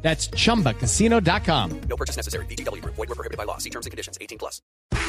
[0.00, 1.80] That's chumbacasino.com.
[1.88, 2.46] No purchase necessary.
[2.46, 2.82] BGW.
[2.84, 3.58] Void were prohibited by law.
[3.58, 4.16] See terms and conditions.
[4.20, 4.62] 18 plus.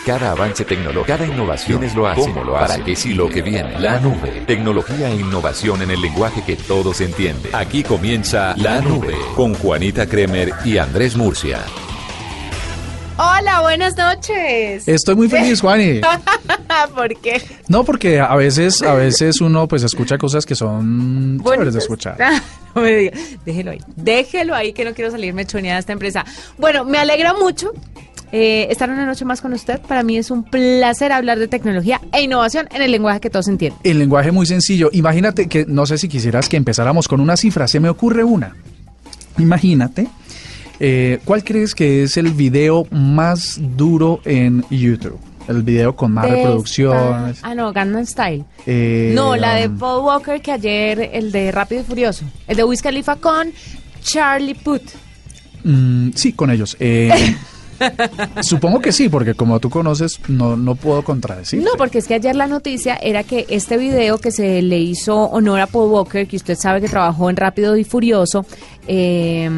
[0.05, 2.33] Cada avance tecnológico, cada innovación, ¿quiénes lo hacen?
[2.33, 2.77] ¿Cómo lo hacen?
[2.77, 3.79] ¿Para qué sí lo que viene?
[3.79, 4.43] La nube.
[4.47, 7.53] Tecnología e innovación en el lenguaje que todos entienden.
[7.53, 11.63] Aquí comienza La Nube con Juanita Kremer y Andrés Murcia.
[13.21, 14.87] Hola, buenas noches.
[14.87, 15.99] Estoy muy feliz, Juani.
[16.95, 17.41] ¿Por qué?
[17.67, 22.17] No, porque a veces, a veces uno pues escucha cosas que son chéveres de escuchar.
[22.75, 23.17] No me diga.
[23.45, 23.79] Déjelo ahí.
[23.97, 26.23] Déjelo ahí que no quiero salirme choneada de esta empresa.
[26.57, 27.73] Bueno, me alegra mucho
[28.31, 29.81] eh, estar una noche más con usted.
[29.81, 33.47] Para mí es un placer hablar de tecnología e innovación en el lenguaje que todos
[33.49, 33.79] entienden.
[33.83, 34.91] El lenguaje muy sencillo.
[34.93, 38.55] Imagínate que, no sé si quisieras que empezáramos con una cifra, se me ocurre una.
[39.39, 40.07] Imagínate,
[40.79, 45.19] eh, ¿cuál crees que es el video más duro en YouTube?
[45.47, 47.37] El video con más De reproducciones.
[47.37, 48.45] esta- Ah, no, Gangnam Style.
[48.67, 52.23] Eh, no, la de um, Paul Walker que ayer, el de Rápido y Furioso.
[52.47, 53.51] El de Wiz Khalifa con
[54.03, 54.91] Charlie Puth.
[55.63, 56.77] Mm, sí, con ellos.
[56.79, 57.35] Eh,
[58.41, 61.63] supongo que sí, porque como tú conoces, no, no puedo contradecir.
[61.63, 65.15] No, porque es que ayer la noticia era que este video que se le hizo
[65.15, 68.45] honor a Paul Walker, que usted sabe que trabajó en Rápido y Furioso,
[68.87, 69.49] eh,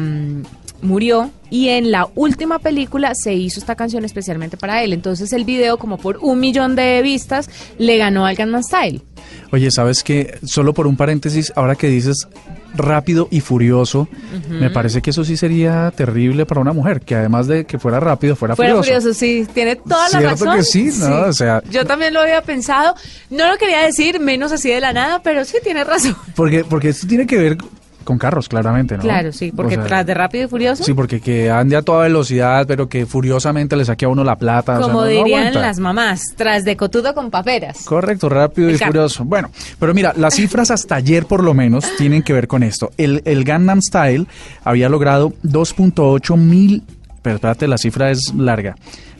[0.82, 4.92] murió y en la última película se hizo esta canción especialmente para él.
[4.92, 9.02] Entonces el video, como por un millón de vistas, le ganó al Gangnam Style.
[9.52, 10.38] Oye, ¿sabes qué?
[10.44, 12.26] Solo por un paréntesis, ahora que dices
[12.74, 14.08] rápido y furioso,
[14.48, 18.00] me parece que eso sí sería terrible para una mujer, que además de que fuera
[18.00, 19.00] rápido, fuera, Fuera furioso.
[19.02, 20.56] furioso, sí, tiene toda la ¿Cierto razón.
[20.56, 20.90] que sí?
[20.98, 21.26] ¿no?
[21.26, 22.94] O sea- yo también lo había pensado.
[23.28, 26.16] No lo quería decir menos así de la nada, pero sí tiene razón.
[26.34, 27.58] Porque, porque esto tiene que ver
[28.02, 29.02] con carros, claramente, ¿no?
[29.02, 31.82] Claro, sí, porque O sea, tras de Rápido y Furioso, Sí, porque que ande a
[31.82, 34.74] toda velocidad, pero que furiosamente le saque a uno la plata.
[34.74, 37.84] o sea, como no- dirían las mamás, tras de cotudo con paperas.
[37.84, 38.90] Correcto, rápido y carro.
[38.92, 39.24] furioso.
[39.24, 42.90] Bueno, pero mira, las cifras hasta ayer por lo menos tienen que ver con esto.
[42.96, 44.26] El, el Gangnam Style
[44.64, 46.82] había logrado 2.8 mil,
[47.22, 48.74] pero espérate, la cifra es larga.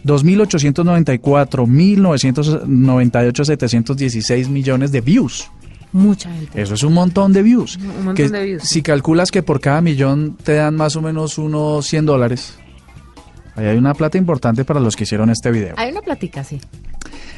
[0.05, 5.51] 2.894, 1.998, 716 millones de views.
[5.93, 6.61] Mucha gente.
[6.61, 7.77] Eso es un montón de views.
[7.77, 11.03] Un montón Que de views, Si calculas que por cada millón te dan más o
[11.03, 12.59] menos unos 100 dólares,
[13.57, 15.75] ahí hay una plata importante para los que hicieron este video.
[15.77, 16.61] Hay una platica, sí.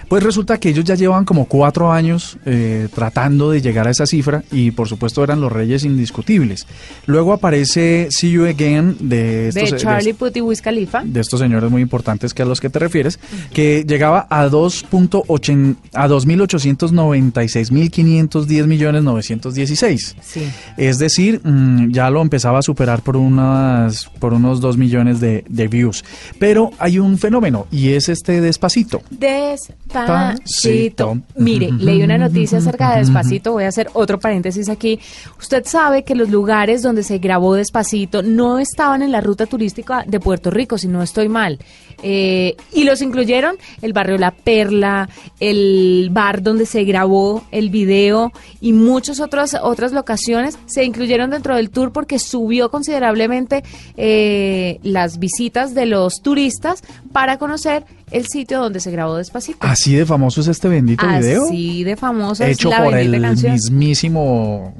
[0.08, 4.06] Pues resulta que ellos ya llevan como cuatro años eh, tratando de llegar a esa
[4.06, 6.66] cifra y por supuesto eran los reyes indiscutibles.
[7.06, 11.02] Luego aparece See You Again de estos, De Charlie Puth y Wiz Khalifa.
[11.04, 13.18] de estos señores muy importantes que a los que te refieres,
[13.52, 20.16] que llegaba a 2.8 a 2.896.510 millones 916.
[20.22, 20.42] Sí.
[20.76, 25.44] Es decir, mm, ya lo empezaba a superar por unas por unos 2 millones de,
[25.48, 26.04] de views.
[26.38, 29.02] Pero hay un fenómeno y es este despacito.
[29.10, 29.93] Despacito.
[30.02, 31.18] Despacito.
[31.36, 33.52] Mire, leí una noticia acerca de Despacito.
[33.52, 34.98] Voy a hacer otro paréntesis aquí.
[35.38, 40.04] Usted sabe que los lugares donde se grabó Despacito no estaban en la ruta turística
[40.06, 41.58] de Puerto Rico, si no estoy mal.
[42.02, 45.08] Eh, y los incluyeron el barrio La Perla,
[45.40, 51.56] el bar donde se grabó el video y muchas otras, otras locaciones se incluyeron dentro
[51.56, 53.62] del tour porque subió considerablemente
[53.96, 59.58] eh, las visitas de los turistas para conocer el sitio donde se grabó Despacito.
[59.60, 61.44] Así de famoso es este bendito video.
[61.44, 63.52] Así de famosa Hecho es la por el canción.
[63.52, 64.74] mismísimo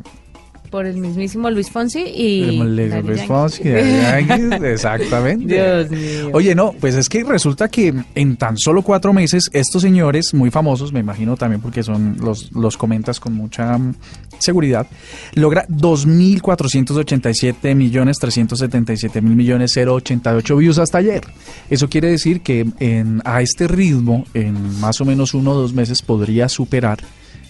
[0.74, 2.56] Por el mismísimo Luis Fonsi y...
[2.56, 3.22] Luis.
[3.28, 5.46] Fonsi, exactamente.
[5.54, 6.30] Dios mío.
[6.32, 10.50] Oye, no, pues es que resulta que en tan solo cuatro meses estos señores muy
[10.50, 13.94] famosos, me imagino también porque son los, los comentas con mucha mm,
[14.40, 14.88] seguridad,
[15.34, 21.22] logra 2.487 millones 377 mil millones 088 views hasta ayer.
[21.70, 25.72] Eso quiere decir que en, a este ritmo, en más o menos uno o dos
[25.72, 26.98] meses, podría superar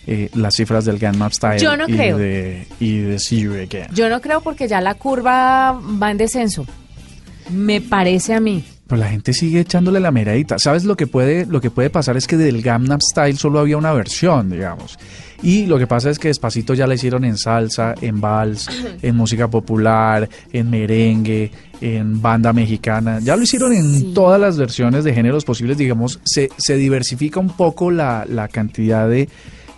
[0.06, 2.19] eh, las cifras del Gangnam Style Yo no y, creo.
[2.19, 3.89] De, y de See You Again.
[3.95, 6.67] Yo no creo porque ya la curva va en descenso.
[7.51, 8.65] Me parece a mí.
[8.87, 10.59] Pero la gente sigue echándole la meradita.
[10.59, 13.77] ¿Sabes lo que puede lo que puede pasar es que del Gangnam Style solo había
[13.79, 14.99] una versión, digamos.
[15.43, 18.67] Y lo que pasa es que despacito ya la hicieron en salsa, en vals,
[19.03, 21.50] en música popular, en merengue,
[21.83, 23.19] en banda mexicana.
[23.23, 24.12] Ya lo hicieron en Sí.
[24.15, 29.07] todas las versiones de géneros posibles, digamos, se, se diversifica un poco la, la cantidad
[29.09, 29.29] de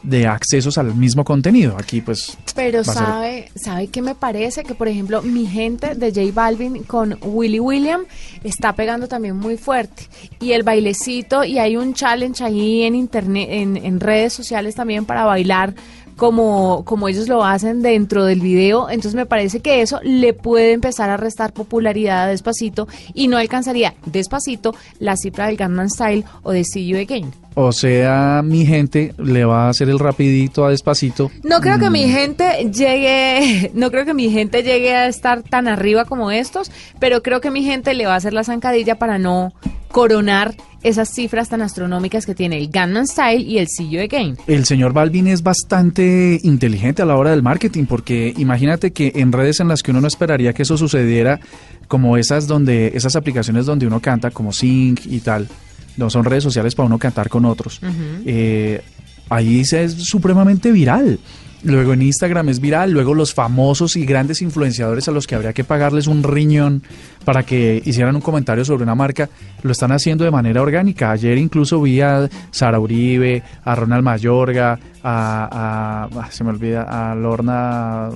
[0.07, 1.77] de accesos al mismo contenido.
[1.79, 2.37] Aquí pues...
[2.55, 4.63] Pero ser- sabe, ¿sabe qué me parece?
[4.63, 8.03] Que por ejemplo mi gente de J Balvin con Willy William
[8.45, 10.05] está pegando también muy fuerte.
[10.41, 15.05] Y el bailecito, y hay un challenge ahí en internet, en, en redes sociales también
[15.05, 15.75] para bailar
[16.17, 18.89] como, como ellos lo hacen dentro del video.
[18.89, 23.37] Entonces me parece que eso le puede empezar a restar popularidad a Despacito y no
[23.37, 27.33] alcanzaría Despacito la cifra del Gangnam Style o de See You Again.
[27.59, 31.31] O sea, mi gente le va a hacer el rapidito a despacito.
[31.43, 31.93] No creo que Mm.
[31.93, 36.71] mi gente llegue, no creo que mi gente llegue a estar tan arriba como estos,
[36.99, 39.53] pero creo que mi gente le va a hacer la zancadilla para no
[39.91, 40.55] coronar
[40.89, 44.37] esas cifras tan astronómicas que tiene el Gangnam Style y el See You Again.
[44.47, 49.33] El señor Balvin es bastante inteligente a la hora del marketing, porque imagínate que en
[49.33, 51.41] redes en las que uno no esperaría que eso sucediera,
[51.89, 55.49] como esas donde, esas aplicaciones donde uno canta, como Sync y tal,
[55.97, 57.81] no son redes sociales para uno cantar con otros.
[58.27, 58.81] eh,
[59.29, 61.19] ahí se- es supremamente viral.
[61.67, 65.53] Luego en Instagram es viral, luego los famosos y grandes influenciadores a los que habría
[65.53, 66.83] que pagarles un riñón
[67.25, 69.29] para que hicieran un comentario sobre una marca,
[69.65, 71.11] lo están haciendo de manera orgánica.
[71.11, 76.83] Ayer incluso vi a Sara Uribe, a Ronald Mayorga, a, a- ah, se me olvida,
[77.11, 78.11] a Lorna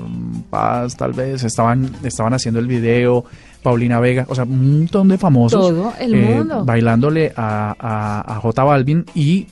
[0.48, 3.24] Paz tal vez, estaban, estaban haciendo el video,
[3.64, 5.70] Paulina Vega, o sea, un montón de famosos.
[5.70, 6.64] eh, Todo el mundo.
[6.64, 9.48] Bailándole a, a, a J Balvin y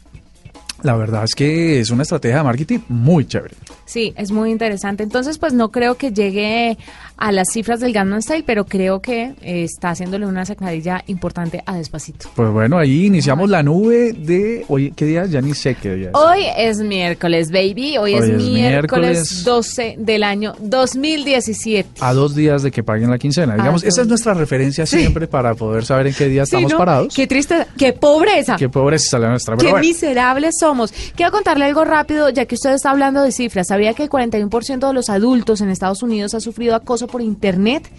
[0.84, 3.54] la verdad es que es una estrategia de marketing muy chévere.
[3.88, 5.02] Sí, es muy interesante.
[5.02, 6.76] Entonces, pues no creo que llegue
[7.18, 11.62] a las cifras del Gangnam Style, pero creo que eh, está haciéndole una zancadilla importante
[11.66, 12.30] a Despacito.
[12.34, 15.26] Pues bueno, ahí iniciamos la nube de hoy, ¿qué día?
[15.26, 16.08] Ya ni sé qué día.
[16.10, 16.14] es.
[16.14, 17.98] Hoy es miércoles, baby.
[17.98, 19.44] Hoy, es, Hoy es miércoles, miércoles.
[19.44, 21.88] 12 del año 2017.
[22.00, 23.56] A dos días de que paguen la quincena.
[23.56, 26.78] Digamos, esa es nuestra referencia siempre para poder saber en qué día Sí, estamos ¿no?
[26.78, 27.14] parados.
[27.14, 28.56] Qué triste, qué pobreza.
[28.56, 29.56] Qué pobreza sale nuestra.
[29.56, 30.92] Qué Pero bueno, miserables somos.
[31.16, 33.66] Quiero contarle algo rápido, ya que usted está hablando de cifras.
[33.66, 37.90] ¿Sabía que el 41% de los adultos en Estados Unidos ha sufrido acoso por Internet?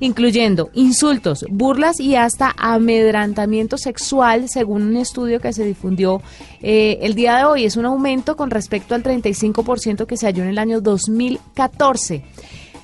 [0.00, 6.20] Incluyendo insultos, burlas y hasta amedrantamiento sexual, según un estudio que se difundió
[6.60, 7.64] eh, el día de hoy.
[7.64, 12.24] Es un aumento con respecto al 35% que se halló en el año 2014.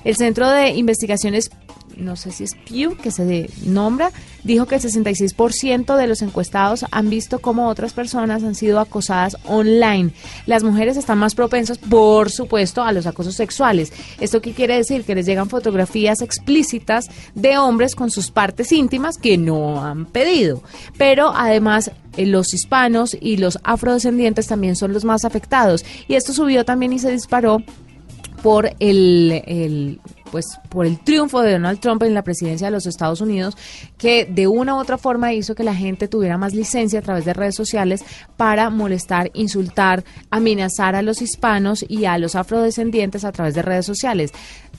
[0.05, 1.51] El Centro de Investigaciones,
[2.01, 4.11] no sé si es Pew, que se nombra,
[4.43, 9.37] dijo que el 66% de los encuestados han visto cómo otras personas han sido acosadas
[9.45, 10.11] online.
[10.45, 13.93] Las mujeres están más propensas, por supuesto, a los acosos sexuales.
[14.19, 15.03] ¿Esto qué quiere decir?
[15.03, 20.63] Que les llegan fotografías explícitas de hombres con sus partes íntimas que no han pedido.
[20.97, 25.85] Pero además eh, los hispanos y los afrodescendientes también son los más afectados.
[26.07, 27.63] Y esto subió también y se disparó
[28.41, 29.99] por el, el,
[30.31, 33.57] pues por el triunfo de Donald Trump en la presidencia de los Estados Unidos
[33.97, 37.25] que de una u otra forma hizo que la gente tuviera más licencia a través
[37.25, 38.03] de redes sociales
[38.37, 43.85] para molestar, insultar, amenazar a los hispanos y a los afrodescendientes a través de redes
[43.85, 44.31] sociales.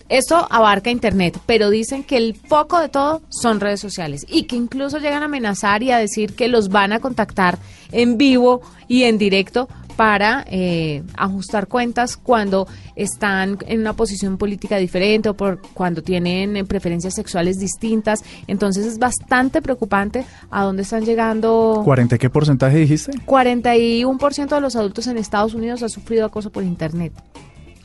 [0.09, 4.57] Esto abarca Internet, pero dicen que el foco de todo son redes sociales y que
[4.57, 7.59] incluso llegan a amenazar y a decir que los van a contactar
[7.93, 9.69] en vivo y en directo
[10.03, 12.67] para eh, ajustar cuentas cuando
[12.97, 18.25] están en una posición política diferente o por cuando tienen eh, preferencias sexuales distintas.
[18.49, 21.85] Entonces es bastante preocupante a dónde están llegando.
[21.87, 23.13] ¿40 qué porcentaje dijiste?
[23.13, 27.13] 41% de los adultos en Estados Unidos ha sufrido acoso por Internet.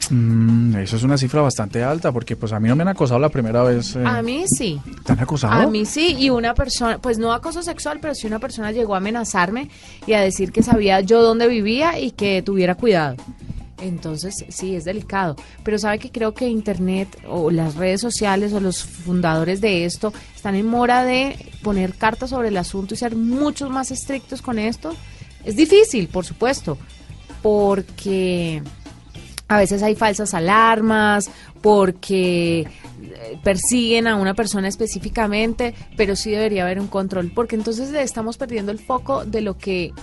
[0.10, 3.20] Mm, eso es una cifra bastante alta porque pues a mí no me han acosado
[3.20, 3.96] la primera vez.
[3.96, 4.04] eh.
[4.06, 4.80] A mí sí.
[5.06, 5.54] ¿Te han acosado?
[5.54, 8.94] A mí sí, y una persona, pues no acoso sexual, pero sí una persona llegó
[8.96, 9.70] a amenazarme
[10.06, 13.16] y a decir que sabía yo dónde vivía y que tuviera cuidado.
[13.80, 15.36] Entonces, sí, es delicado.
[15.64, 20.14] Pero sabe que creo que Internet o las redes sociales o los fundadores de esto
[20.36, 24.58] están en mora de poner cartas sobre el asunto y ser mucho más estrictos con
[24.58, 24.96] esto.
[25.46, 26.78] Es difícil, por supuesto,
[27.44, 28.64] porque
[29.48, 31.30] a veces hay falsas alarmas,
[31.62, 37.94] porque eh, persiguen a una persona específicamente, pero sí debería haber un control, porque entonces
[37.94, 39.94] estamos perdiendo el foco de lo que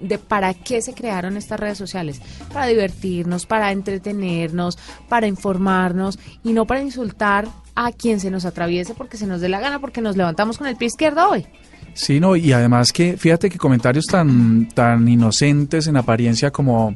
[0.00, 2.20] de para qué se crearon estas redes sociales,
[2.52, 4.76] para divertirnos, para entretenernos,
[5.08, 9.48] para informarnos y no para insultar a quien se nos atraviese porque se nos dé
[9.48, 11.46] la gana, porque nos levantamos con el pie izquierdo hoy.
[11.94, 16.94] Sí, no, y además que fíjate que comentarios tan, tan inocentes en apariencia como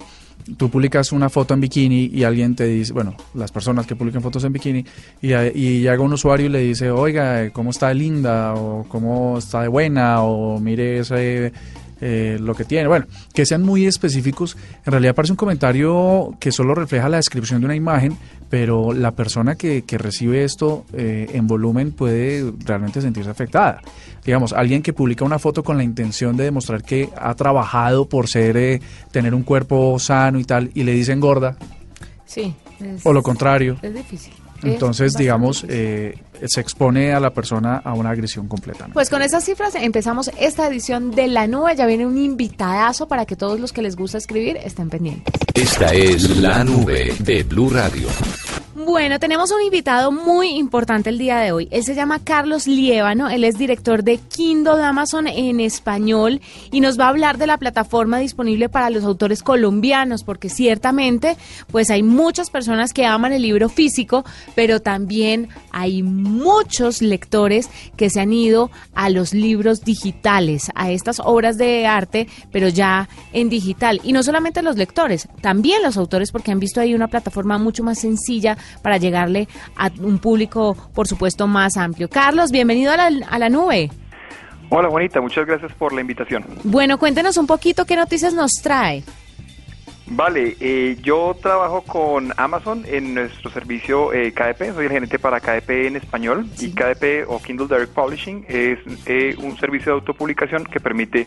[0.57, 4.23] tú publicas una foto en bikini y alguien te dice, bueno, las personas que publican
[4.23, 4.85] fotos en bikini
[5.21, 8.55] y, y llega un usuario y le dice, oiga, ¿cómo está de linda?
[8.55, 10.23] o ¿cómo está de buena?
[10.23, 11.53] o mire ese
[12.01, 12.89] eh, lo que tiene.
[12.89, 14.57] Bueno, que sean muy específicos.
[14.85, 18.17] En realidad parece un comentario que solo refleja la descripción de una imagen,
[18.51, 23.81] pero la persona que, que recibe esto eh, en volumen puede realmente sentirse afectada.
[24.25, 28.29] Digamos, alguien que publica una foto con la intención de demostrar que ha trabajado por
[28.29, 28.81] ser, eh,
[29.13, 31.57] tener un cuerpo sano y tal, y le dicen gorda,
[32.25, 32.55] Sí.
[32.81, 33.77] es- o lo contrario.
[33.83, 34.33] Es difícil.
[34.59, 38.95] Es Entonces, digamos, eh, se expone a la persona a una agresión completamente.
[38.95, 41.75] Pues con esas cifras empezamos esta edición de La Nube.
[41.77, 45.33] Ya viene un invitadazo para que todos los que les gusta escribir estén pendientes.
[45.55, 48.09] Esta es la nube de Blue Radio.
[48.85, 51.67] Bueno, tenemos un invitado muy importante el día de hoy.
[51.71, 57.01] Él se llama Carlos Liévano, él es director de Kindle Amazon en español y nos
[57.01, 61.39] va a hablar de la plataforma disponible para los autores colombianos, porque ciertamente
[61.73, 68.11] pues hay muchas personas que aman el libro físico, pero también hay muchos lectores que
[68.11, 73.49] se han ido a los libros digitales, a estas obras de arte, pero ya en
[73.49, 74.03] digital.
[74.05, 77.83] Y no solamente los lectores, también los autores, porque han visto ahí una plataforma mucho
[77.83, 82.09] más sencilla para llegarle a un público, por supuesto, más amplio.
[82.09, 83.91] Carlos, bienvenido a la, a la nube.
[84.69, 86.45] Hola Juanita, muchas gracias por la invitación.
[86.65, 89.05] Bueno, cuéntenos un poquito qué noticias nos trae.
[90.09, 95.41] Vale, eh, yo trabajo con Amazon en nuestro servicio eh, KDP, soy el gerente para
[95.41, 100.65] KDP en español y KDP o Kindle Direct Publishing es eh, un servicio de autopublicación
[100.65, 101.27] que permite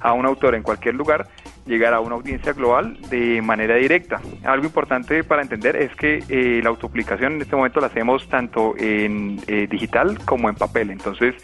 [0.00, 1.28] a un autor en cualquier lugar
[1.66, 4.20] llegar a una audiencia global de manera directa.
[4.44, 8.74] Algo importante para entender es que eh, la autopublicación en este momento la hacemos tanto
[8.78, 11.34] en eh, digital como en papel, entonces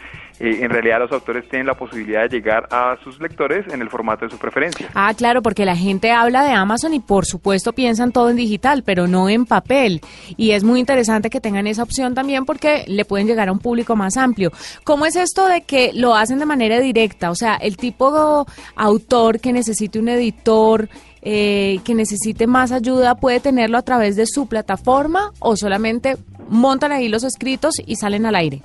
[0.42, 3.88] eh, en realidad los autores tienen la posibilidad de llegar a sus lectores en el
[3.88, 4.88] formato de su preferencia.
[4.92, 8.82] Ah, claro, porque la gente habla de Amazon y por supuesto piensan todo en digital,
[8.82, 10.00] pero no en papel.
[10.36, 13.60] Y es muy interesante que tengan esa opción también porque le pueden llegar a un
[13.60, 14.50] público más amplio.
[14.82, 17.30] ¿Cómo es esto de que lo hacen de manera directa?
[17.30, 20.88] O sea, el tipo autor que necesite un editor,
[21.22, 26.16] eh, que necesite más ayuda, puede tenerlo a través de su plataforma o solamente
[26.48, 28.62] montan ahí los escritos y salen al aire.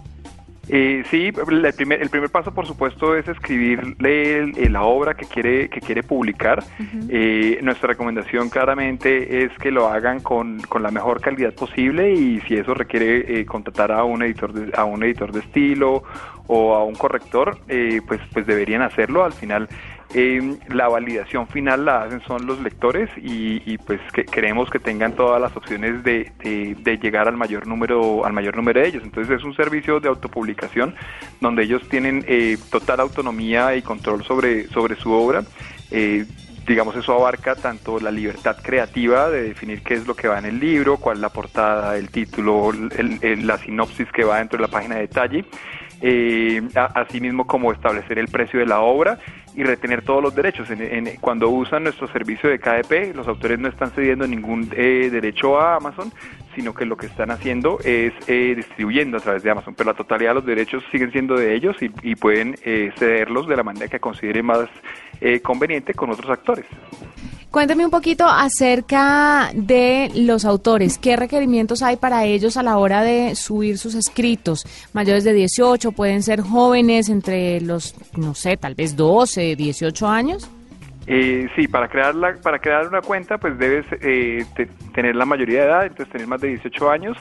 [0.70, 5.14] Eh, sí, el primer, el primer paso, por supuesto, es escribirle el- el- la obra
[5.14, 6.62] que quiere que quiere publicar.
[7.08, 12.42] Eh, nuestra recomendación claramente es que lo hagan con, con la mejor calidad posible y
[12.42, 16.04] si eso requiere eh, contratar a un editor de, a un editor de estilo
[16.48, 19.24] o a un corrector, eh, pues pues deberían hacerlo.
[19.24, 19.70] Al final
[20.14, 24.80] eh, la validación final la hacen son los lectores y, y, pues que queremos que
[24.80, 29.04] tengan todas las opciones de, de- llegar al mayor número al mayor número de ellos.
[29.04, 30.96] Entonces es un servicio de autopublicación
[31.42, 35.44] donde ellos tienen eh, total autonomía y control sobre sobre su obra.
[35.92, 36.26] Eh,
[36.68, 40.46] digamos eso abarca tanto la libertad creativa de definir qué es lo que va en
[40.46, 44.64] el libro cuál es la portada el título el- la sinopsis que va dentro de
[44.64, 45.46] la página de detalle
[46.02, 49.18] eh, a- asimismo como establecer el precio de la obra
[49.56, 50.70] y retener todos los derechos.
[50.70, 55.10] En- en- cuando usan nuestro servicio de KDP, los autores no están cediendo ningún eh,
[55.12, 56.12] derecho a Amazon,
[56.56, 59.98] sino que lo que están haciendo es eh, distribuyendo a través de Amazon, pero la
[59.98, 63.64] totalidad de los derechos siguen siendo de ellos y, y pueden eh, cederlos de la
[63.64, 64.68] manera que consideren más
[65.22, 66.66] eh, conveniente con otros actores.
[67.52, 70.98] Cuénteme un poquito acerca de los autores.
[70.98, 74.66] ¿Qué requerimientos hay para ellos a la hora de subir sus escritos?
[74.94, 80.50] Mayores de 18, pueden ser jóvenes entre los, no sé, tal vez 12, 18 años.
[81.10, 85.26] Eh, sí, para crear, la, para crear una cuenta pues debes eh, te- tener la
[85.26, 87.18] mayoría de edad, entonces tener más de 18 años,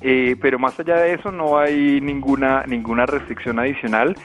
[0.00, 4.16] eh, pero más allá de eso no hay ninguna ninguna restricción adicional.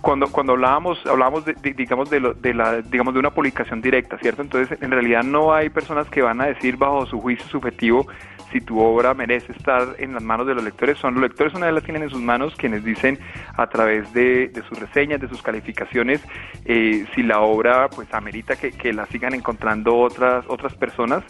[0.00, 4.18] Cuando cuando hablábamos hablábamos de, digamos de, lo- de la digamos de una publicación directa,
[4.18, 4.42] ¿cierto?
[4.42, 8.06] Entonces en realidad no hay personas que van a decir bajo su juicio subjetivo
[8.52, 10.98] si tu obra merece estar en las manos de los lectores.
[10.98, 13.16] Son los lectores una vez la tienen en sus manos quienes dicen
[13.56, 16.20] a través de, de sus reseñas, de sus calificaciones,
[16.64, 21.22] eh, si la obra pues amerita que, que la sigan encontrando otras otras personas.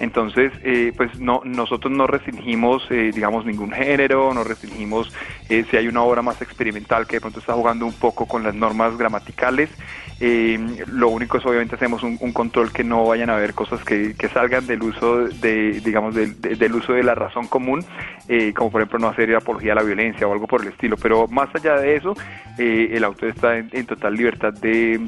[0.00, 5.14] Entonces eh, pues no nosotros no restringimos eh, digamos ningún género, no restringimos
[5.48, 8.42] eh, si hay una obra más experimental que de pronto está jugando un poco con
[8.42, 9.68] las normas gramaticales.
[10.18, 10.58] Eh,
[10.90, 14.28] lo único es obviamente hacemos un, control que no vayan a haber cosas que, que
[14.30, 17.84] salgan del uso de digamos del, de- del uso de la razón común,
[18.26, 20.96] eh, como por ejemplo no hacer apología a la violencia o algo por el estilo.
[20.96, 22.14] Pero más allá de eso,
[22.58, 24.98] eh, el autor está en, total libertad de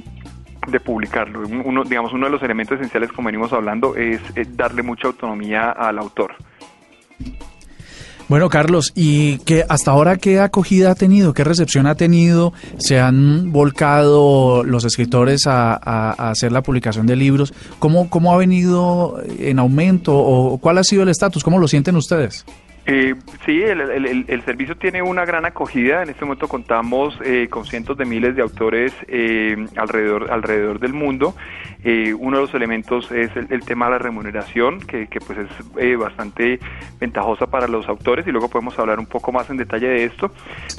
[0.66, 1.40] de publicarlo.
[1.64, 4.20] Uno, digamos, uno de los elementos esenciales, como venimos hablando, es,
[4.54, 6.34] darle mucha autonomía al autor.
[8.28, 11.32] Bueno, Carlos, ¿y que hasta ahora qué acogida ha tenido?
[11.32, 12.52] ¿Qué recepción ha tenido?
[12.76, 17.54] ¿Se han volcado los escritores a, a- hacer la publicación de libros?
[17.78, 21.42] ¿Cómo, ¿Cómo ha venido en aumento o cuál ha sido el estatus?
[21.42, 22.44] ¿Cómo lo sienten ustedes?
[22.90, 23.14] Eh,
[23.44, 26.02] sí, el, el- el- servicio tiene una gran acogida.
[26.02, 30.94] En este momento contamos eh, con cientos de miles de autores eh, alrededor, alrededor del
[30.94, 31.34] mundo.
[31.84, 35.38] Eh, uno de los elementos es el, el tema de la remuneración, que, que, pues
[35.38, 36.60] es eh, bastante
[36.98, 40.30] ventajosa para los autores y luego podemos hablar un poco más en detalle de esto.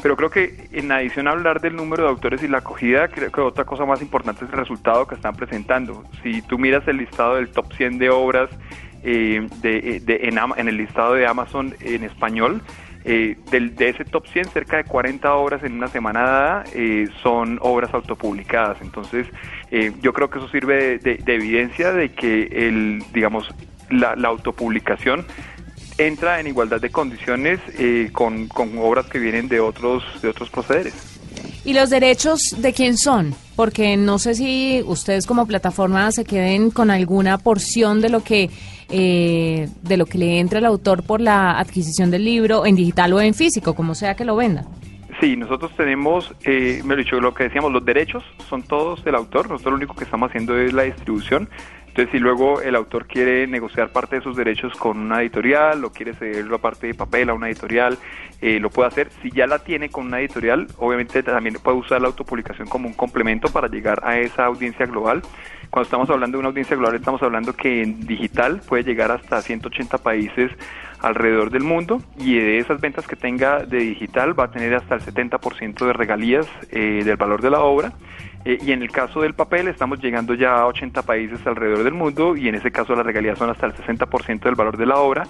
[0.02, 3.32] Pero creo que en adición a hablar del número de autores y la acogida, creo
[3.32, 6.04] que otra cosa más importante es el resultado que están presentando.
[6.24, 8.50] Si tú miras el listado del top 100 de obras
[9.04, 12.62] eh, de, de- en, en el listado de Amazon en español.
[13.06, 17.08] eh, del, de ese top 100, cerca de 40 obras en una semana dada eh,
[17.24, 18.78] son obras autopublicadas.
[18.82, 19.26] Entonces,
[19.72, 23.48] eh, yo creo que eso sirve de, de- de evidencia de que el, digamos,
[23.90, 25.26] la, la autopublicación
[25.98, 30.50] entra en igualdad de condiciones eh, con, con obras que vienen de otros, de otros
[30.50, 30.94] procederes.
[31.66, 33.34] ¿Y los derechos de quién son?
[33.56, 38.50] Porque no sé si ustedes como plataforma se queden con alguna porción de lo que
[38.92, 43.14] eh, de lo que le entra al autor por la adquisición del libro en digital
[43.14, 44.66] o en físico, como sea que lo venda.
[45.20, 49.16] Sí, nosotros tenemos, eh, me lo dicho, lo que decíamos, los derechos son todos del
[49.16, 51.50] autor, nosotros lo único que estamos haciendo es la distribución.
[51.88, 55.92] Entonces, si luego el autor quiere negociar parte de sus derechos con una editorial o
[55.92, 57.98] quiere ceder la parte de papel a una editorial,
[58.42, 59.10] eh, lo puede hacer.
[59.22, 62.94] Si ya la tiene con una editorial, obviamente también puede usar la autopublicación como un
[62.94, 65.22] complemento para llegar a esa audiencia global.
[65.70, 69.42] Cuando estamos hablando de una audiencia global, estamos hablando que en digital puede llegar hasta
[69.42, 70.52] 180 países
[71.02, 74.96] alrededor del mundo y de esas ventas que tenga de digital va a tener hasta
[74.96, 77.94] el 70% de regalías eh, del valor de la obra.
[78.46, 81.94] Eh, y en el caso del papel estamos llegando ya a 80 países alrededor del
[81.94, 84.96] mundo y en ese caso las regalías son hasta el 60% del valor de la
[84.96, 85.28] obra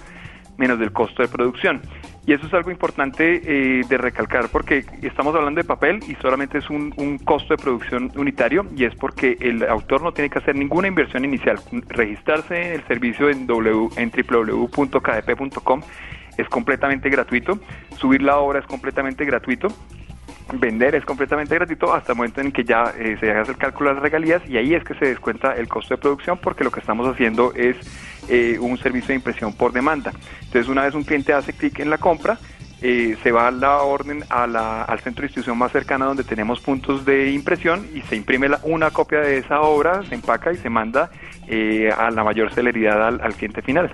[0.60, 1.80] menos del costo de producción.
[2.26, 6.58] Y eso es algo importante eh, de recalcar porque estamos hablando de papel y solamente
[6.58, 6.90] es un,
[7.24, 11.24] costo de producción unitario y es porque el autor no tiene que hacer ninguna inversión
[11.24, 11.58] inicial.
[11.88, 15.80] Registrarse en el servicio en, w, en www.kdp.com
[16.36, 17.58] es completamente gratuito,
[17.96, 19.68] subir la obra es completamente gratuito
[20.52, 23.90] vender es completamente gratuito hasta el momento en que ya eh, se hace el cálculo
[23.90, 26.70] de las regalías y ahí es que se descuenta el costo de producción porque lo
[26.70, 27.76] que estamos haciendo es
[28.28, 30.12] eh, un servicio de impresión por demanda.
[30.42, 32.38] Entonces una vez un cliente hace clic en la compra,
[32.82, 36.60] eh, se va la orden a la- al centro de distribución más cercana donde tenemos
[36.60, 40.70] puntos de impresión y se imprime una copia de esa obra, se empaca y se
[40.70, 41.10] manda
[41.46, 43.92] eh, a la mayor celeridad al, cliente final.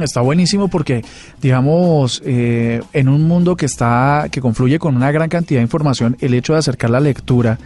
[0.00, 1.04] Está buenísimo porque,
[1.42, 6.34] digamos, en un mundo que está, que confluye con una gran cantidad de información, el
[6.34, 7.58] hecho de acercar la lectura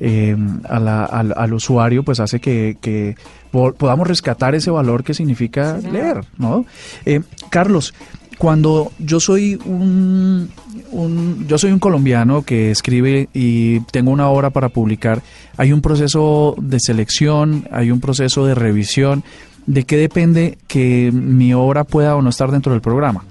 [0.00, 0.36] eh,
[0.68, 3.14] a la- al, al usuario, pues hace que, que
[3.50, 6.64] po- podamos rescatar ese valor que significa leer, ¿no?
[7.04, 7.94] Eh, Carlos,
[8.38, 10.50] cuando yo soy un,
[10.90, 15.22] un- yo soy un colombiano que escribe y tengo una obra para publicar,
[15.56, 19.24] hay un proceso de selección, hay un proceso de revisión.
[19.66, 23.24] ¿De qué depende que mi obra pueda o no estar dentro del programa?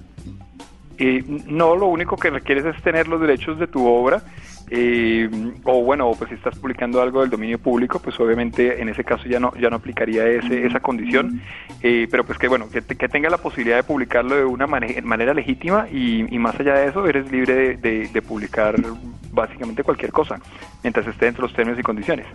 [0.98, 4.24] Eh, no, lo único que requieres es tener los derechos de tu obra.
[4.70, 5.30] Eh,
[5.64, 9.26] o bueno, pues si estás publicando algo del dominio público, pues obviamente en ese caso
[9.28, 11.42] ya no ya no aplicaría ese, esa condición.
[11.82, 14.66] Eh, pero pues que bueno, que, te- que tenga la posibilidad de publicarlo de una
[14.68, 18.76] mane- manera legítima y, y más allá de eso, eres libre de, de- de publicar
[19.32, 20.40] básicamente cualquier cosa,
[20.84, 22.26] mientras esté dentro de los términos y condiciones.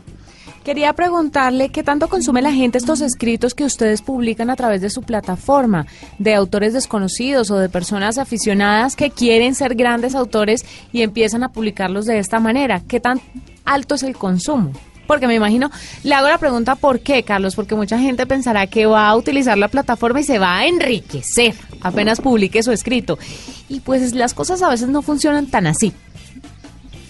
[0.65, 4.91] Quería preguntarle qué tanto consume la gente estos escritos que ustedes publican a través de
[4.91, 5.87] su plataforma,
[6.19, 11.49] de autores desconocidos o de personas aficionadas que quieren ser grandes autores y empiezan a
[11.49, 12.83] publicarlos de esta manera.
[12.87, 13.23] ¿Qué tan
[13.65, 14.73] alto es el consumo?
[15.07, 15.71] Porque me imagino,
[16.05, 17.57] le hago la pregunta ¿por qué, Carlos?
[17.57, 21.55] Porque mucha gente pensará que va a utilizar la plataforma y se va a enriquecer
[21.81, 23.19] apenas publique su escrito.
[23.71, 25.95] Y pues las cosas a veces no funcionan tan así.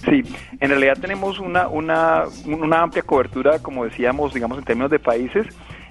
[0.04, 0.22] Sí,
[0.60, 5.46] en realidad tenemos una, una, una amplia cobertura, como decíamos, digamos, en términos de países,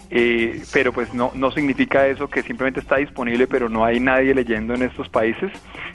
[0.09, 4.33] eh, pero pues no, no significa eso que simplemente está disponible, pero no hay nadie
[4.33, 5.51] leyendo en estos países.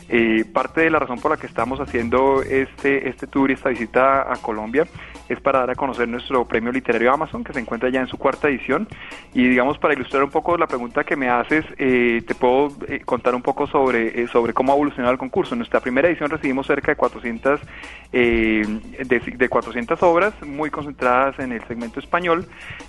[0.09, 3.71] Eh, parte de la razón por la que estamos haciendo este, este tour y esta
[3.71, 4.87] visita a Colombia
[5.29, 8.17] es para dar a conocer nuestro premio literario Amazon, que se encuentra ya en su
[8.19, 8.89] cuarta edición.
[9.33, 13.01] Y digamos, para ilustrar un poco la pregunta que me haces, eh, te puedo eh,
[13.05, 15.55] contar un poco sobre, eh, sobre cómo ha evolucionado el concurso.
[15.55, 17.61] En nuestra primera edición recibimos cerca de 400,
[18.13, 18.63] eh,
[19.05, 22.47] de, de 400 obras, muy concentradas en el segmento español,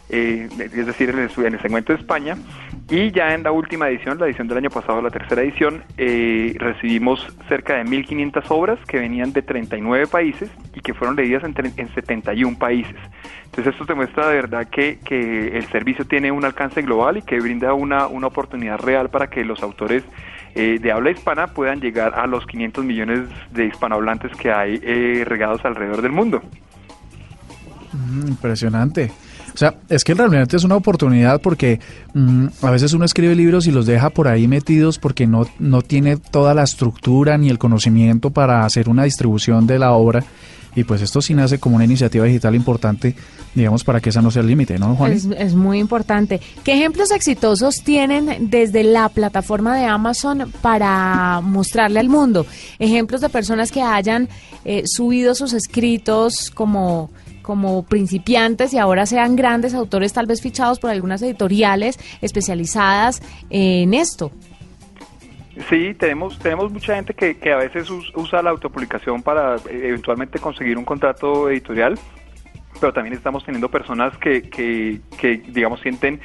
[0.09, 2.37] es decir, en el, en el segmento de España.
[2.89, 7.25] Y ya en la última edición, la edición del año pasado, la tercera edición, recibimos
[7.47, 11.89] cerca de 1.500 obras que venían de 39 países y que fueron leídas en, en
[12.25, 12.95] 71 países.
[13.45, 17.21] Entonces esto te muestra de verdad que, que el servicio tiene un alcance global y
[17.21, 20.03] que brinda una, una oportunidad real para que los autores
[20.55, 25.23] eh, de habla hispana puedan llegar a los 500 millones de hispanohablantes que hay eh,
[25.25, 26.41] regados alrededor del mundo.
[27.93, 29.11] Mm, impresionante.
[29.53, 31.79] O sea, es que realmente es una oportunidad porque
[32.13, 35.81] mm, a veces uno escribe libros y los deja por ahí metidos porque no, no
[35.81, 40.25] tiene toda la estructura ni el conocimiento para hacer una distribución de la obra.
[40.75, 43.15] Y pues esto sí nace como una iniciativa digital importante,
[43.53, 45.13] digamos, para que esa no sea el límite, ¿no, Juan?
[45.13, 46.41] Es, muy importante.
[46.63, 52.45] ¿Qué ejemplos exitosos tienen desde la plataforma de Amazon para mostrarle al mundo?
[52.77, 54.27] Ejemplos de personas que hayan
[54.65, 57.09] eh, subido sus escritos como
[57.45, 63.93] como principiantes y ahora sean grandes autores tal vez fichados por algunas editoriales especializadas en
[63.93, 64.31] esto.
[65.69, 69.87] Sí, tenemos tenemos mucha gente que, que a veces us- usa la autopublicación para eh,
[69.89, 71.97] eventualmente conseguir un contrato editorial,
[72.81, 76.19] pero también estamos teniendo personas que, que, que, digamos, sienten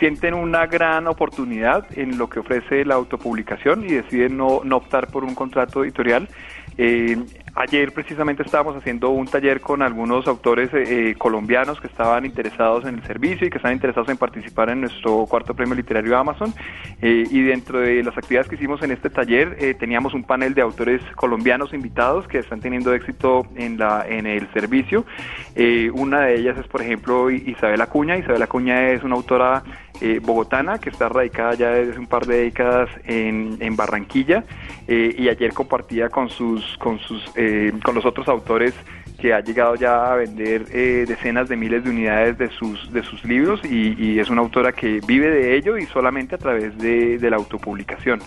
[0.00, 5.08] sienten una gran oportunidad en lo que ofrece la autopublicación y deciden no, no optar
[5.08, 6.28] por un contrato editorial.
[6.78, 7.16] Eh,
[7.58, 12.84] ayer precisamente estábamos haciendo un taller con algunos autores eh, eh, colombianos que estaban interesados
[12.84, 16.54] en el servicio y que están interesados en participar en nuestro cuarto premio literario Amazon.
[17.02, 20.62] Eh, y dentro de las actividades que hicimos en este taller teníamos un panel de
[20.62, 25.04] autores colombianos invitados que están teniendo éxito en, la, en el servicio.
[25.94, 28.16] Una de ellas es, por ejemplo, Isabel Acuña.
[28.16, 29.62] Isabel Acuña es una autora
[30.22, 34.44] bogotana que está radicada ya desde un par de décadas en, en Barranquilla
[34.86, 37.24] y ayer compartía con sus con sus
[37.84, 38.74] con los otros autores
[39.18, 43.02] que ha llegado ya a vender eh, decenas de miles de unidades de sus de
[43.02, 47.18] sus libros y, es una autora que vive de ello y solamente a través de,
[47.18, 48.20] de la autopublicación.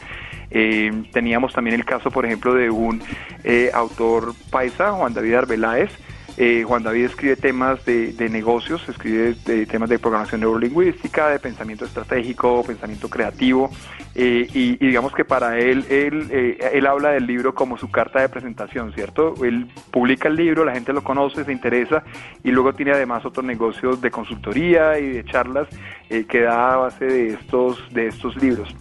[0.51, 3.01] Eh, teníamos también el caso, por ejemplo, de un
[3.43, 5.91] eh, autor paisa, Juan David Arbeláez,
[6.43, 11.85] eh, Juan David escribe temas de, negocios, escribe de temas de programación neurolingüística, de pensamiento
[11.85, 13.69] estratégico, pensamiento creativo,
[14.15, 17.91] eh, y, y digamos que para él, él, eh, él habla del libro como su
[17.91, 19.35] carta de presentación, ¿cierto?
[19.45, 22.03] Él publica el libro, la gente lo conoce, se interesa,
[22.43, 25.67] y luego tiene además otros negocios de consultoría y de charlas
[26.09, 28.75] eh, que da a base de estos, de estos libros.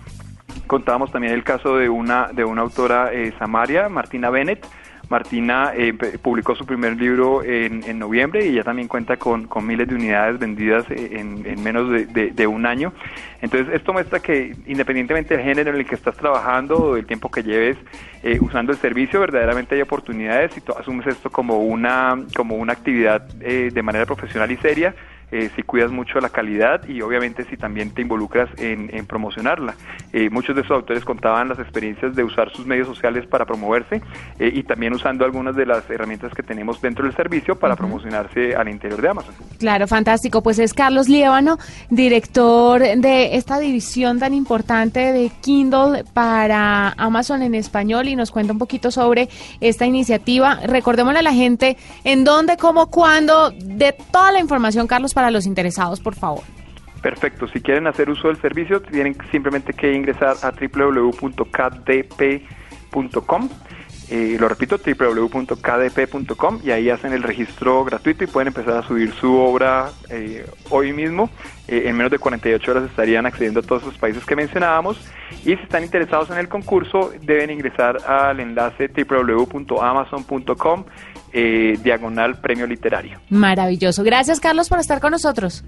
[0.66, 4.66] Contábamos también el caso de una, de una autora samaria, Martina Bennett.
[5.10, 5.92] Martina eh,
[6.22, 9.96] publicó su primer libro en, en noviembre y ya también cuenta con, con miles de
[9.96, 12.92] unidades vendidas eh, en, en menos de, de- un año.
[13.42, 17.30] Entonces esto muestra que independientemente del género en el que estás trabajando o del tiempo
[17.30, 17.76] que lleves
[18.22, 22.72] eh, usando el servicio, verdaderamente hay oportunidades y tú asumes esto como una, como una
[22.72, 24.94] actividad eh, de manera profesional y seria
[25.32, 29.74] eh, si cuidas mucho la calidad y obviamente si también te involucras en, en promocionarla.
[30.12, 34.02] Eh, muchos de esos autores contaban las experiencias de usar sus medios sociales para promoverse
[34.38, 38.54] eh, y también usando algunas de las herramientas que tenemos dentro del servicio para promocionarse
[38.54, 39.34] al interior de Amazon.
[39.58, 40.42] Claro, fantástico.
[40.42, 41.58] Pues es Carlos Liébano,
[41.90, 48.52] director de esta división tan importante de Kindle para Amazon en español y nos cuenta
[48.52, 49.28] un poquito sobre
[49.60, 50.58] esta iniciativa.
[50.64, 55.44] Recordémosle a la gente en dónde, cómo, cuándo, de toda la información, Carlos, para los
[55.44, 56.40] interesados, por favor.
[57.02, 61.20] Perfecto, si quieren hacer uso del servicio tienen simplemente que ingresar a www.kdp.com.
[64.10, 69.36] Lo repito, www.kdp.com y ahí hacen el registro gratuito y pueden empezar a subir su
[69.36, 71.30] obra eh, hoy mismo.
[71.68, 74.98] Eh, en menos de 48 horas estarían accediendo a todos esos países que mencionábamos.
[75.44, 80.84] Y si están interesados en el concurso, deben ingresar al enlace www.amazon.com
[81.32, 83.20] eh, diagonal premio literario.
[83.28, 84.02] Maravilloso.
[84.02, 85.64] Gracias, Carlos, por estar con nosotros.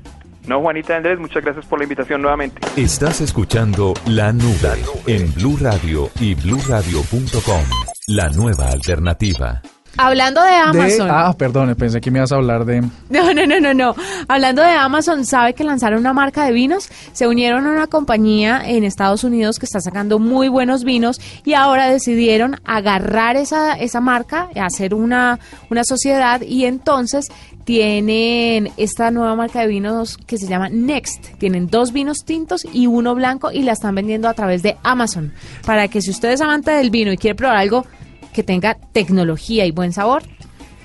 [0.47, 2.61] No, Juanita Andrés, muchas gracias por la invitación nuevamente.
[2.77, 7.63] Estás escuchando La Nube en Blue Radio y bluradio.com.
[8.09, 9.63] La nueva alternativa.
[9.99, 11.09] Hablando de De- Amazon.
[11.11, 12.81] ah, perdón, pensé que me ibas a hablar de...
[13.11, 13.95] No, no, no, no, no.
[14.27, 16.89] Hablando de Amazon, ¿sabe que lanzaron una marca de vinos?
[17.13, 21.53] Se unieron a una compañía en Estados Unidos que está sacando muy buenos vinos y
[21.53, 27.27] ahora decidieron agarrar esa, esa marca, hacer una, una sociedad y entonces
[27.65, 31.27] tienen esta nueva marca de vinos que se llama Next.
[31.39, 35.33] Tienen dos vinos tintos y uno blanco y la están vendiendo a través de Amazon.
[35.65, 37.87] Para que si usted es amante del vino y quiere probar algo
[38.33, 40.23] que tenga tecnología y buen sabor,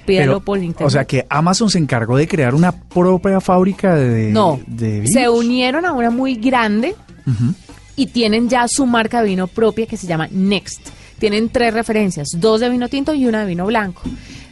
[0.06, 0.88] pídalo Pero, por internet.
[0.88, 5.12] o sea que Amazon se encargó de crear una propia fábrica de, No, de vinos.
[5.12, 6.96] se unieron a una muy grande
[7.96, 10.88] y tienen ya su marca de vino propia que se llama Next.
[11.20, 14.02] Tienen tres referencias, dos de vino tinto y una de vino blanco.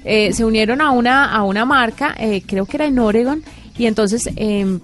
[0.05, 3.43] Eh, se unieron a una, a una marca, eh, creo que era en Oregon,
[3.77, 4.79] y entonces, eh,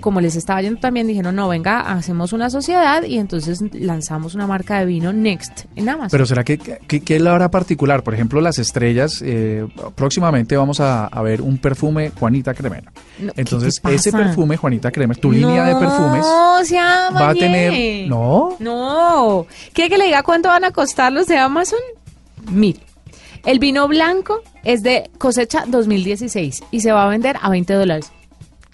[0.00, 4.46] como les estaba yendo también, dijeron, no, venga, hacemos una sociedad y entonces lanzamos una
[4.46, 6.10] marca de vino Next en Amazon.
[6.10, 8.02] Pero ¿será que, que, que la hora particular?
[8.02, 12.84] Por ejemplo, las estrellas, eh, próximamente vamos a, a ver un perfume Juanita Cremer.
[13.18, 18.06] No, ¿qué Entonces, ese perfume Juanita Cremer, tu línea de perfumes, va a tener...
[18.06, 18.56] ¿No?
[18.58, 19.46] No.
[19.72, 21.80] ¿Quiere que le diga cuánto van a costar los de Amazon?
[22.50, 22.80] Mire,
[23.44, 28.10] el vino blanco es de cosecha 2016 y se va a vender a 20 dólares.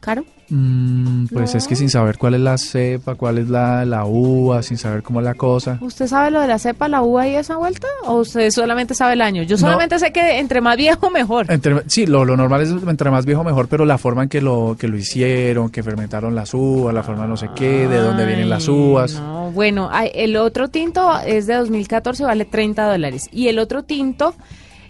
[0.00, 0.24] ¿Caro?
[0.48, 4.62] Mm, pues es que sin saber cuál es la cepa, cuál es la, la uva,
[4.64, 5.78] sin saber cómo es la cosa.
[5.80, 7.86] ¿Usted sabe lo de la cepa, la uva y esa vuelta?
[8.06, 9.42] ¿O usted solamente sabe el año?
[9.44, 11.46] Yo solamente sé que entre más viejo, mejor.
[11.52, 14.40] Entre- sí, lo, lo normal es entre más viejo mejor, pero la forma en que
[14.40, 18.26] lo, que lo hicieron, que fermentaron las uvas, la forma no sé qué, de dónde
[18.26, 19.14] vienen las uvas.
[19.14, 23.28] No, bueno, el otro tinto es de 2014, vale 30 dólares.
[23.30, 24.34] Y el otro tinto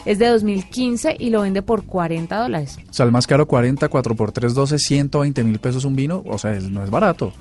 [0.04, 2.78] es de 2015 y lo vende por 40 dólares.
[2.88, 6.22] O sea, el más caro 40, 4 por 3, 12, 120 mil pesos un vino.
[6.26, 7.32] O sea, no es barato.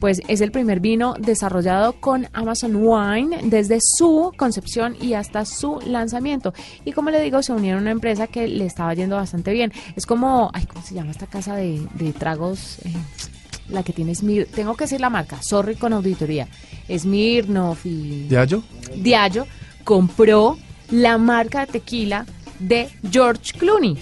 [0.00, 5.80] Pues es el primer vino desarrollado con Amazon Wine desde su concepción y hasta su
[5.86, 6.52] lanzamiento.
[6.84, 9.72] Y como le digo, se unieron a una empresa que le estaba yendo bastante bien.
[9.94, 12.78] Es como, ay, ¿cómo se llama esta casa de, de tragos?
[12.84, 12.92] Eh,
[13.68, 16.48] la que tiene Smir, tengo que decir la marca, sorry con auditoría.
[16.90, 18.62] Smirnoff y ¿Diallo?
[18.96, 19.46] Diallo
[19.84, 20.58] compró
[20.92, 22.24] la marca de tequila
[22.60, 23.98] de George Clooney.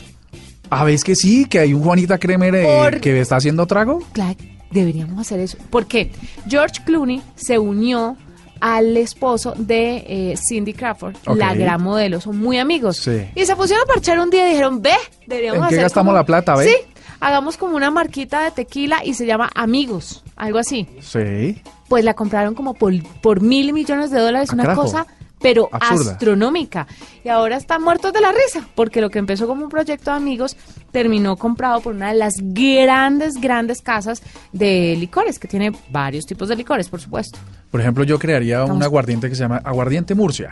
[0.68, 1.46] Ah, ¿ves que sí?
[1.46, 4.00] Que hay un Juanita Kremer eh, Por- que está haciendo trago.
[4.12, 4.37] Claro,
[4.70, 5.57] deberíamos hacer eso.
[5.70, 6.12] Porque
[6.46, 8.16] George Clooney se unió
[8.61, 12.98] al esposo de eh, Cindy Crawford, la gran modelo, son muy amigos.
[12.98, 13.22] Sí.
[13.35, 14.92] Y se pusieron a parchar un día y dijeron, ve,
[15.26, 16.66] deberíamos ¿En qué hacer gastamos como- la plata, ve?
[16.66, 16.74] Sí,
[17.20, 20.87] hagamos como una marquita de tequila y se llama Amigos, algo así.
[21.00, 21.62] Sí.
[21.88, 24.83] Pues la compraron como por, por mil millones de dólares, Ah, una carajo.
[24.83, 25.07] cosa
[25.40, 26.12] pero Absurda.
[26.12, 26.87] astronómica.
[27.24, 30.16] Y ahora están muertos de la risa, porque lo que empezó como un proyecto de
[30.16, 30.57] amigos
[30.90, 34.22] terminó comprado por una de las grandes, grandes casas
[34.53, 37.38] de licores, que tiene varios tipos de licores, por supuesto.
[37.70, 40.50] Por ejemplo, yo crearía un aguardiente que se llama Aguardiente Murcia.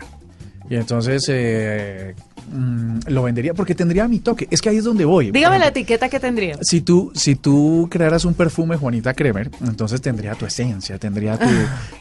[0.71, 2.15] Y entonces eh,
[2.53, 4.47] mm, lo vendería porque tendría mi toque.
[4.51, 5.31] Es que ahí es donde voy.
[5.31, 6.59] Dígame la etiqueta que tendría.
[6.63, 11.47] Si tú, si tú crearas un perfume Juanita Kremer, entonces tendría tu esencia, tendría tu,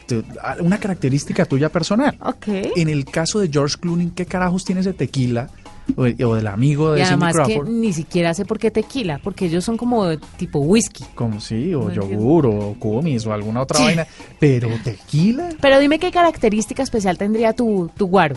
[0.06, 2.16] tu- ah, una característica tuya personal.
[2.20, 2.46] Ok.
[2.76, 5.48] En el caso de George Clooney, ¿qué carajos tiene ese tequila?
[5.96, 7.68] O, o del amigo de Y Cindy además que Crawford.
[7.70, 11.02] ni siquiera sé por qué tequila, porque ellos son como tipo whisky.
[11.14, 12.10] Como sí, o No entiendo.
[12.12, 14.06] yogur, o kumis, o alguna otra vaina.
[14.38, 15.48] Pero tequila.
[15.62, 18.36] Pero dime qué característica especial tendría tu, tu guaro.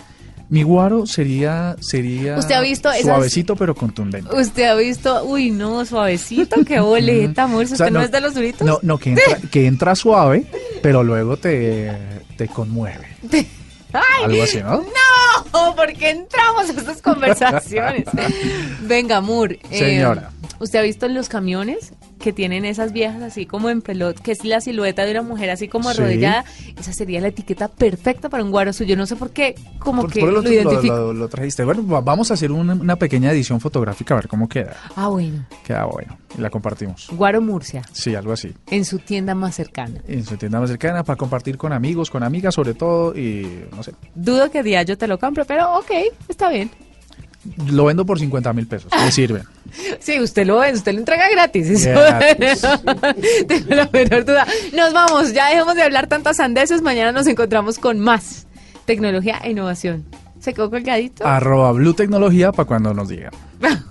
[0.51, 4.35] Mi guaro sería, sería ¿Usted ha visto esas- suavecito pero contundente.
[4.35, 7.65] Usted ha visto, uy, no, suavecito, qué boleta, amor.
[7.67, 8.67] Si O sea, usted no, es de los duritos.
[8.67, 10.45] No, no, que entra, que entra suave,
[10.83, 11.97] pero luego te,
[12.35, 13.07] te conmueve.
[13.93, 14.25] ¡Ay!
[14.25, 14.83] Algo así, ¿no?
[15.53, 18.05] No, porque entramos a estas conversaciones.
[18.81, 19.59] Venga, Moore.
[19.71, 20.31] eh, Señora.
[20.59, 24.31] ¿Usted ha visto en los camiones que tienen esas viejas así como en pelot, que
[24.31, 25.99] es la silueta de una mujer así como Sí.
[25.99, 26.45] arrodillada?
[26.79, 28.95] Esa sería la etiqueta perfecta para un guaro suyo.
[28.95, 30.95] No sé por qué, como Por- que por lo, lo, lo- identifico.
[30.95, 31.63] lo- lo trajiste.
[31.65, 34.75] Bueno, va- vamos a hacer una, una pequeña edición fotográfica a ver cómo queda.
[34.95, 35.45] Ah, bueno.
[35.65, 36.17] Queda bueno.
[36.37, 37.09] Y la compartimos.
[37.11, 38.53] Guaro Murcia, Sí, algo así.
[38.69, 39.99] en su tienda más cercana.
[40.07, 43.83] En su tienda más cercana para compartir con amigos, con amigas sobre todo y no
[43.83, 43.93] sé.
[44.15, 45.91] Dudo que Diallo te lo compre, pero ok,
[46.29, 46.69] está bien.
[47.67, 48.91] Lo vendo por 50 mil pesos.
[48.95, 49.43] Me sirve.
[50.01, 51.69] Sí, usted lo ve, usted lo entrega gratis.
[51.69, 52.61] Eso Gratis.
[53.47, 54.45] tengo la menor duda.
[54.73, 56.81] Nos vamos, ya dejemos de hablar tantas sandeces.
[56.81, 58.47] Mañana nos encontramos con más
[58.85, 60.03] tecnología e innovación.
[60.41, 61.25] ¿Se quedó colgadito?
[61.25, 63.31] Arroba Blue Tecnología para cuando nos digan.